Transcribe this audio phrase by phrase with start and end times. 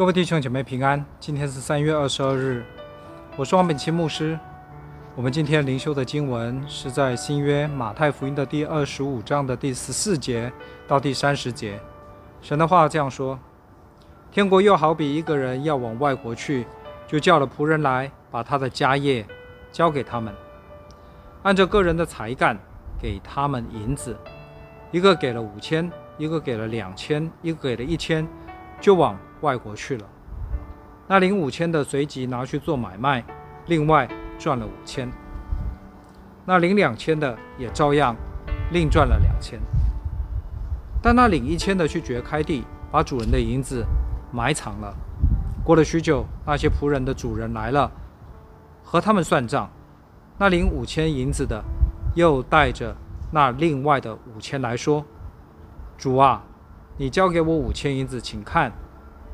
[0.00, 2.64] 各位弟兄姐妹平安，今天是三月二十二日，
[3.36, 4.40] 我是王本清牧师。
[5.14, 10.50] 我们今天灵修的经文是在新约马太福音的第二十五章的第十四节
[10.88, 11.78] 到第三十节。
[12.40, 13.38] 神的话这样说：
[14.32, 16.66] 天国又好比一个人要往外国去，
[17.06, 19.26] 就叫了仆人来，把他的家业
[19.70, 20.34] 交给他们，
[21.42, 22.56] 按照个人的才干
[22.98, 24.16] 给他们银子，
[24.92, 28.26] 一个给了五千，一个给了两千，一个给了一千，
[28.80, 30.06] 就往外国去了，
[31.08, 33.24] 那领五千的随即拿去做买卖，
[33.66, 34.08] 另外
[34.38, 35.10] 赚了五千。
[36.44, 38.16] 那领两千的也照样
[38.72, 39.60] 另赚了两千。
[41.02, 43.84] 但那领一千的去掘开地，把主人的银子
[44.32, 44.94] 埋藏了。
[45.64, 47.90] 过了许久，那些仆人的主人来了，
[48.82, 49.70] 和他们算账。
[50.38, 51.62] 那领五千银子的
[52.14, 52.96] 又带着
[53.30, 55.04] 那另外的五千来说
[55.96, 56.42] ：“主啊，
[56.96, 58.72] 你交给我五千银子，请看。”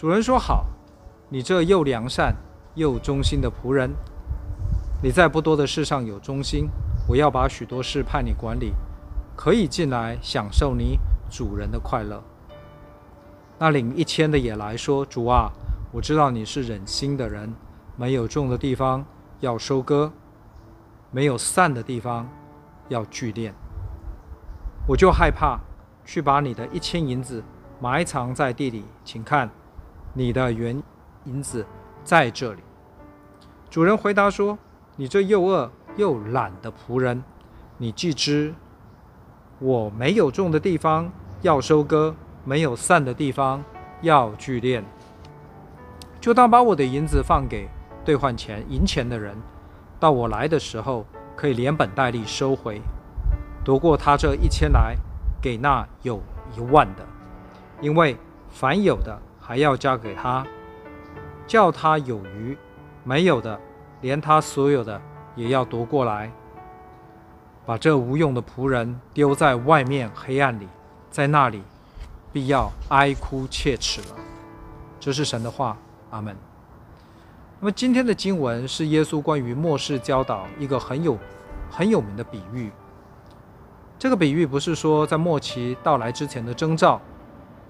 [0.00, 0.64] 主人说：“好，
[1.28, 2.34] 你这又良善
[2.74, 3.90] 又忠心的仆人，
[5.02, 6.70] 你在不多的事上有忠心，
[7.06, 8.72] 我要把许多事派你管理，
[9.36, 12.22] 可以进来享受你主人的快乐。”
[13.60, 15.52] 那领一千的也来说：“主啊，
[15.92, 17.52] 我知道你是忍心的人，
[17.94, 19.04] 没有种的地方
[19.40, 20.10] 要收割，
[21.10, 22.26] 没有散的地方
[22.88, 23.52] 要聚敛，
[24.88, 25.60] 我就害怕，
[26.06, 27.44] 去把你的一千银子
[27.78, 29.50] 埋藏在地里，请看。”
[30.12, 30.82] 你的原
[31.24, 31.64] 银子
[32.02, 32.60] 在这里。
[33.70, 34.58] 主人回答说
[34.96, 37.22] ：“你这又饿又懒的仆人，
[37.78, 38.52] 你既知
[39.60, 41.12] 我没有种的地方
[41.42, 43.62] 要收割，没有散的地方
[44.02, 44.82] 要聚敛，
[46.20, 47.68] 就当把我的银子放给
[48.04, 49.36] 兑换钱银钱的人，
[50.00, 51.06] 到我来的时候
[51.36, 52.80] 可以连本带利收回，
[53.64, 54.96] 夺过他这一千来，
[55.40, 56.20] 给那有
[56.56, 57.06] 一万的，
[57.80, 58.16] 因为
[58.50, 59.16] 凡有的。”
[59.50, 60.46] 还要加给他，
[61.44, 62.56] 叫他有余；
[63.02, 63.58] 没有的，
[64.00, 65.02] 连他所有的
[65.34, 66.30] 也要夺过来，
[67.66, 70.68] 把这无用的仆人丢在外面黑暗里，
[71.10, 71.64] 在那里
[72.32, 74.16] 必要哀哭切齿了。
[75.00, 75.76] 这是神的话，
[76.10, 76.36] 阿门。
[77.58, 81.18] 那么今天的经文是耶稣关于末世教导一个很有
[81.68, 82.70] 很有名的比喻。
[83.98, 87.00] 这个比喻不是说在末期到来之前的征兆。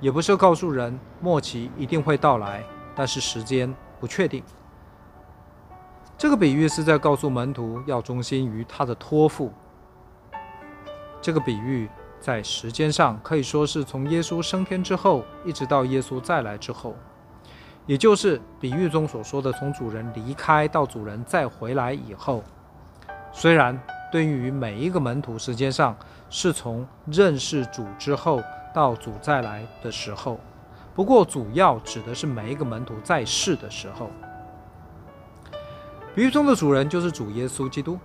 [0.01, 2.65] 也不是告诉人末期一定会到来，
[2.97, 4.43] 但是时间不确定。
[6.17, 9.53] 这个比喻是在告诉门徒要忠心于他的托付。
[11.21, 16.95] 这个比喻在时间上可以说是从耶稣升天之后，一直到耶稣再来之后，
[17.85, 22.43] 也就是比喻中所说的从主人离开到主人再回来以后。
[23.33, 23.79] 虽然
[24.11, 25.95] 对于每一个门徒，时间上
[26.31, 28.43] 是从认识主之后。
[28.75, 30.39] 到主再来的时候，
[30.95, 34.11] 不过主要指的是每一个门徒在世的时候。
[36.15, 37.99] 比喻中的主人就是主耶稣基督，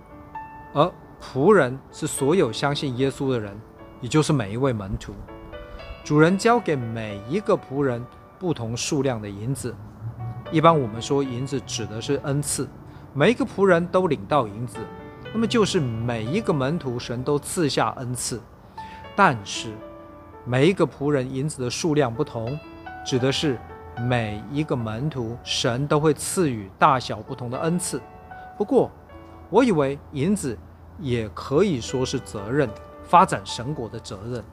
[0.72, 0.90] 而
[1.20, 3.58] 仆人是所有相信耶稣的人，
[4.00, 5.12] 也就是每一位门徒。
[6.04, 8.04] 主人交给每一个仆人
[8.38, 9.74] 不同数量的银子，
[10.52, 12.68] 一般我们说银子指的是恩赐，
[13.12, 14.78] 每一个仆人都领到银子，
[15.32, 18.40] 那么就是每一个门徒神都赐下恩赐，
[19.16, 19.72] 但是。
[20.48, 22.56] 每一个仆人银子的数量不同，
[23.04, 23.58] 指的是
[23.98, 28.00] 每一个门徒神都会赐予大小不同的恩赐。
[28.56, 28.88] 不过，
[29.50, 30.56] 我以为银子
[31.00, 32.70] 也可以说是责任，
[33.02, 34.44] 发展神国的责任。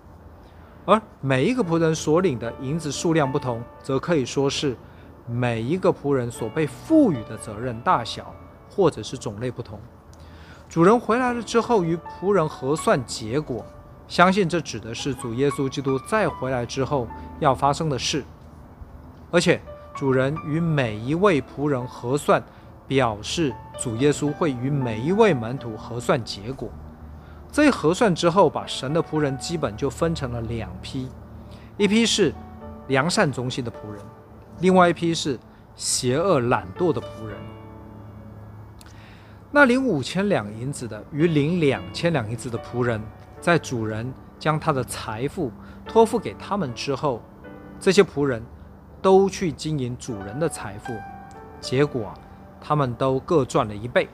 [0.84, 4.76] 而每一个仆人所领的银子数量不同，则可以说是
[5.28, 8.34] 每一个仆人所被赋予的责任大小
[8.68, 9.80] 或者是种类不同。
[10.68, 13.64] 主人回来了之后，与仆人核算结果。
[14.14, 17.08] 相信这指的是主耶稣基督再回来之后
[17.40, 18.24] 要发生的事，
[19.32, 19.60] 而且
[19.96, 22.44] 主人与每一位仆人核算，
[22.88, 26.70] 表示主耶稣会与每一位门徒核算结果。
[27.52, 31.10] 这一核算之后，把神的仆人基本就分成了两批，
[31.78, 32.32] 一批是
[32.90, 34.00] 良善忠心的仆人，
[34.60, 35.40] 另外一批是
[35.76, 37.36] 邪恶懒惰的仆人。
[39.50, 43.02] 那领五千两银子的与领两千两银子的仆人。
[43.44, 44.10] 在主人
[44.40, 45.52] 将他的财富
[45.86, 47.22] 托付给他们之后，
[47.78, 48.42] 这些仆人
[49.02, 50.94] 都去经营主人的财富，
[51.60, 52.14] 结果
[52.62, 54.08] 他们都各赚了一倍。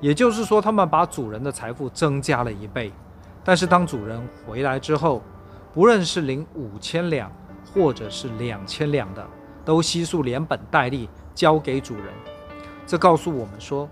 [0.00, 2.92] 也就是说，他们把主人的财富增加了一倍。
[3.42, 5.20] 但是当主人回来之后，
[5.74, 7.28] 不论是领五千两，
[7.74, 9.26] 或者是两千两的，
[9.64, 12.04] 都悉数连本带利交给主人。
[12.86, 13.88] 这告诉我们说，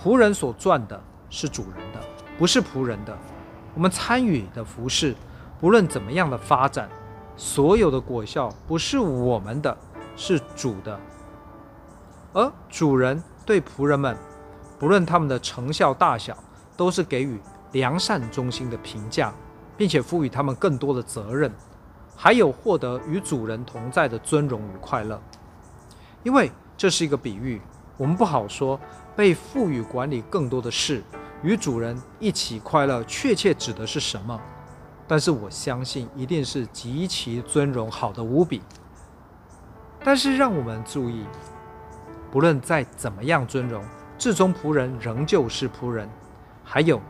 [0.00, 2.00] 仆人所赚的是主人的，
[2.38, 3.18] 不是仆人的。
[3.74, 5.14] 我们参与的服饰，
[5.60, 6.88] 不论怎么样的发展，
[7.36, 9.76] 所有的果效不是我们的，
[10.16, 10.98] 是主的。
[12.32, 14.16] 而主人对仆人们，
[14.78, 16.36] 不论他们的成效大小，
[16.76, 17.40] 都是给予
[17.72, 19.32] 良善忠心的评价，
[19.76, 21.52] 并且赋予他们更多的责任，
[22.16, 25.20] 还有获得与主人同在的尊荣与快乐。
[26.22, 27.60] 因为这是一个比喻。
[27.96, 28.80] 我们不好说，
[29.14, 31.02] 被赋予管理更多的事，
[31.42, 34.38] 与主人一起快乐，确切指的是什么？
[35.08, 38.62] 但是我相信，一定是极其尊荣，好的无比。
[40.04, 41.24] 但是让我们注意，
[42.30, 43.82] 不论再怎么样尊荣，
[44.16, 46.08] 至终仆人仍旧是仆人。
[46.62, 47.00] 还有，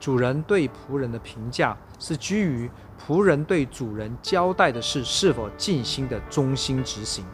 [0.00, 2.70] 主人对仆人的评价是基于
[3.04, 7.24] 仆人对主人交代的事是否尽心的忠心执行。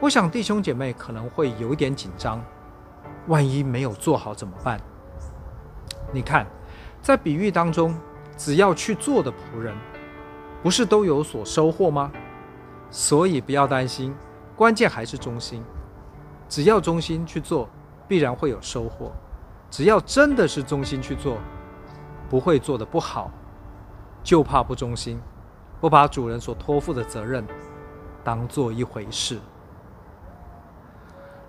[0.00, 2.44] 我想弟兄姐妹可能会有点紧张，
[3.28, 4.80] 万一没有做好怎么办？
[6.14, 6.46] 你看，
[7.02, 7.92] 在比喻当中，
[8.36, 9.74] 只要去做的仆人，
[10.62, 12.12] 不是都有所收获吗？
[12.88, 14.14] 所以不要担心，
[14.54, 15.60] 关键还是忠心。
[16.48, 17.68] 只要忠心去做，
[18.06, 19.10] 必然会有收获。
[19.68, 21.38] 只要真的是忠心去做，
[22.30, 23.28] 不会做得不好，
[24.22, 25.20] 就怕不忠心，
[25.80, 27.44] 不把主人所托付的责任
[28.22, 29.40] 当做一回事。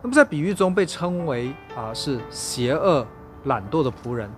[0.02, 3.06] 那么在比喻中被称为啊是邪恶
[3.44, 4.30] 懒惰的仆人，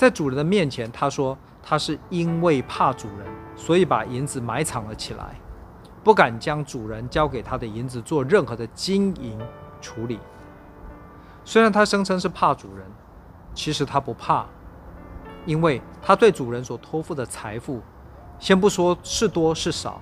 [0.00, 5.38] 在主人的面前，他说他是因为怕主人，所以把银子埋藏了起来，
[6.02, 9.38] 不敢将主人交给他的银子做任何的经营
[9.78, 10.18] 处理。
[11.44, 12.86] 虽然他声称是怕主人，
[13.52, 14.46] 其实他不怕，
[15.44, 17.82] 因为他对主人所托付的财富，
[18.38, 20.00] 先不说是多是少，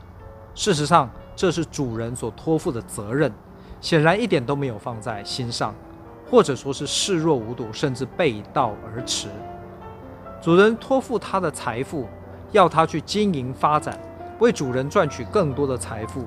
[0.55, 3.33] 事实上这是主人所托付的责任。
[3.81, 5.75] 显然一点都没有放在心上，
[6.31, 9.27] 或者说是视若无睹，甚至背道而驰。
[10.41, 12.07] 主人托付他的财富，
[12.53, 13.99] 要他去经营发展，
[14.39, 16.25] 为主人赚取更多的财富。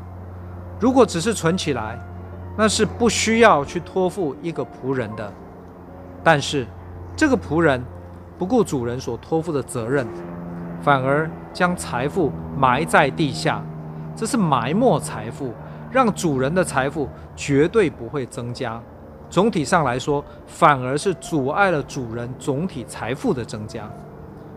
[0.79, 1.97] 如果只是存起来，
[2.57, 5.31] 那是不需要去托付一个仆人的。
[6.23, 6.67] 但是
[7.15, 7.81] 这个仆人
[8.37, 10.05] 不顾主人所托付的责任，
[10.81, 13.63] 反而将财富埋在地下，
[14.15, 15.53] 这是埋没财富。
[15.89, 18.81] 让主人的财富绝对不会增加，
[19.31, 23.89] 总体上来说，反而是阻碍了主人总体财富的增加。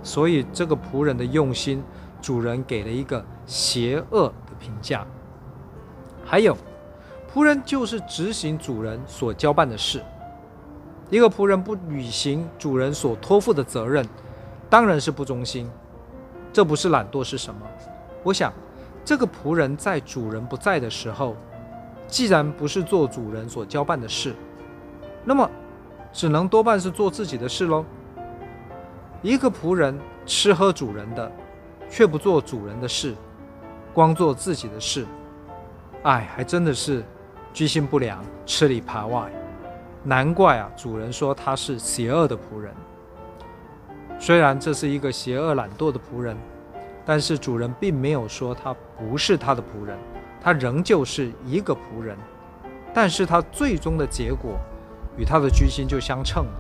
[0.03, 1.83] 所以，这个仆人的用心，
[2.21, 5.07] 主人给了一个邪恶的评价。
[6.25, 6.57] 还有，
[7.33, 10.03] 仆人就是执行主人所交办的事。
[11.09, 14.05] 一个仆人不履行主人所托付的责任，
[14.69, 15.71] 当然是不忠心。
[16.53, 17.61] 这不是懒惰是什么？
[18.25, 18.53] 我想。
[19.07, 21.37] 这个仆人在主人不在的时候，
[22.09, 24.35] 既然不是做主人所交办的事，
[25.25, 25.49] 那么
[26.13, 27.85] 只能多半是做自己的事喽。
[29.23, 31.31] 一个仆人吃喝主人的，
[31.89, 33.15] 却不做主人的事，
[33.93, 35.07] 光做自己的事，
[36.03, 37.03] 哎，还真的是
[37.53, 39.31] 居心不良，吃里扒外。
[40.03, 42.73] 难怪啊，主人说他是邪恶的仆人。
[44.19, 46.37] 虽然这是一个邪恶懒惰的仆人。
[47.07, 49.99] 但是主人并没有说他不是他的仆人，
[50.41, 52.17] 他仍旧是一个仆人，
[52.95, 54.59] 但是他最终的结果
[55.17, 56.53] 与他的居心就相称了。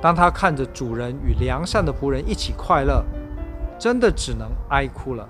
[0.00, 3.04] 当他看着主人与良善的仆人一起快乐，
[3.78, 5.28] 真的只能哀哭了。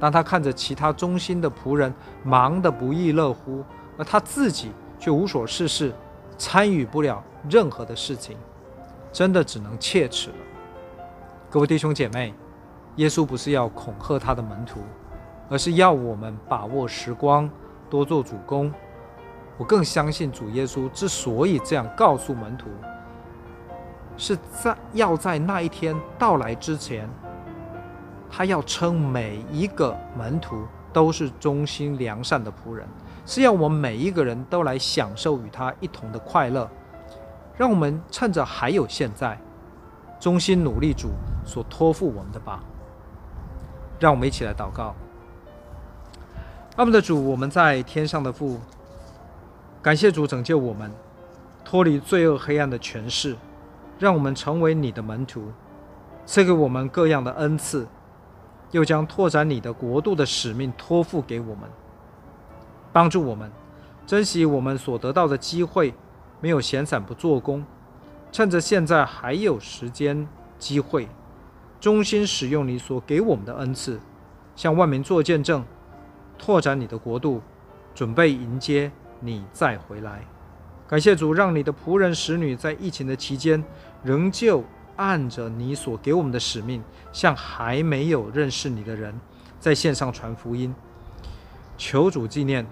[0.00, 1.92] 当他看着其他忠心的仆人
[2.24, 3.64] 忙得不亦乐乎，
[3.96, 5.92] 而他自己却无所事事，
[6.36, 8.36] 参与不了任何的事情，
[9.12, 10.36] 真的只能切齿了。
[11.50, 12.34] 各位弟兄姐妹。
[12.96, 14.80] 耶稣不是要恐吓他的门徒，
[15.48, 17.48] 而是要我们把握时光，
[17.88, 18.70] 多做主工。
[19.58, 22.68] 我更相信主耶稣之所以这样告诉门徒，
[24.16, 27.08] 是在要在那一天到来之前，
[28.30, 32.86] 他要称每一个门徒都是忠心良善的仆人，
[33.24, 36.68] 是要我们每一个人都来享受与他一同的快乐。
[37.56, 39.38] 让我们趁着还有现在，
[40.18, 41.10] 忠心努力主
[41.44, 42.60] 所托付我们的吧。
[44.00, 44.94] 让我们一起来祷告。
[46.74, 48.58] 爱我们的主，我们在天上的父，
[49.82, 50.92] 感谢主拯救我们，
[51.64, 53.36] 脱离罪恶黑暗的权势，
[53.98, 55.50] 让我们成为你的门徒，
[56.24, 57.88] 赐给我们各样的恩赐，
[58.70, 61.68] 又将拓展你的国度的使命托付给我们。
[62.92, 63.50] 帮助我们
[64.06, 65.92] 珍惜我们所得到的机会，
[66.40, 67.64] 没有闲散不做工，
[68.30, 70.28] 趁着现在还有时间
[70.60, 71.08] 机会，
[71.80, 73.98] 忠心使用你所给我们的恩赐，
[74.54, 75.64] 向万民做见证，
[76.38, 77.42] 拓展你的国度，
[77.96, 80.22] 准备迎接你再回来。
[80.88, 83.64] 感谢主，让你的仆人使女在疫情的期间，
[84.02, 84.62] 仍旧
[84.96, 89.18] 按着你所给我们的使命，向还没有认识你的人，
[89.58, 90.74] 在线上传福音。
[91.78, 92.66] 求主纪念，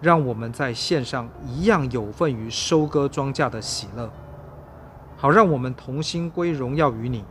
[0.00, 4.10] 让我们在线上一样有份于收割庄稼的喜乐，
[5.18, 7.24] 好让我们同心归荣耀于你。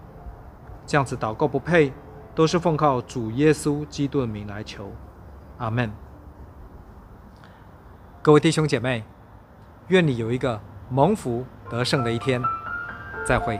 [0.85, 1.91] 这样子祷告不配，
[2.35, 4.91] 都是奉靠主耶稣基督的名来求，
[5.57, 5.91] 阿门。
[8.23, 9.03] 各位弟兄姐妹。
[9.87, 10.61] 愿你有一个
[10.91, 12.39] 蒙福得胜的一天，
[13.25, 13.59] 再会。